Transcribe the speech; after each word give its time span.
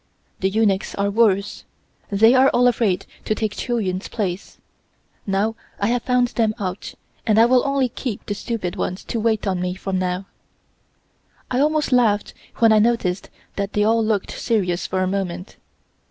The 0.39 0.49
eunuchs 0.49 0.95
are 0.95 1.11
worse. 1.11 1.63
They 2.09 2.33
are 2.33 2.49
all 2.55 2.67
afraid 2.67 3.05
to 3.25 3.35
take 3.35 3.55
Chiu 3.55 3.77
Yuen's 3.77 4.07
place. 4.07 4.57
Now 5.27 5.53
I 5.79 5.89
have 5.89 6.01
found 6.01 6.29
them 6.29 6.55
out, 6.59 6.95
and 7.27 7.37
I 7.39 7.45
will 7.45 7.61
only 7.67 7.87
keep 7.89 8.25
the 8.25 8.33
stupid 8.33 8.75
ones 8.75 9.03
to 9.03 9.19
wait 9.19 9.45
on 9.45 9.61
me 9.61 9.75
from 9.75 9.99
now." 9.99 10.25
I 11.51 11.59
almost 11.59 11.91
laughed 11.91 12.33
when 12.55 12.71
I 12.71 12.79
noticed 12.79 13.29
that 13.57 13.73
they 13.73 13.83
all 13.83 14.03
looked 14.03 14.31
serious 14.31 14.87
for 14.87 15.03
a 15.03 15.07
moment. 15.07 15.57